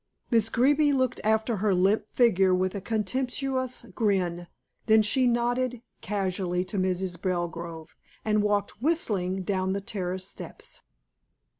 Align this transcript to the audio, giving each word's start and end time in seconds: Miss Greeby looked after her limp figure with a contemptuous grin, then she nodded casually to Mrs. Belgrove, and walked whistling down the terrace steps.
Miss 0.31 0.49
Greeby 0.49 0.93
looked 0.93 1.21
after 1.23 1.57
her 1.57 1.75
limp 1.75 2.07
figure 2.09 2.55
with 2.55 2.73
a 2.73 2.81
contemptuous 2.81 3.85
grin, 3.93 4.47
then 4.87 5.03
she 5.03 5.27
nodded 5.27 5.83
casually 6.01 6.65
to 6.65 6.79
Mrs. 6.79 7.21
Belgrove, 7.21 7.95
and 8.25 8.41
walked 8.41 8.81
whistling 8.81 9.43
down 9.43 9.73
the 9.73 9.79
terrace 9.81 10.27
steps. 10.27 10.81